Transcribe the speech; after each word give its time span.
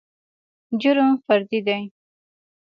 جرم 0.81 1.09
فردي 1.25 1.59
دى. 1.67 1.79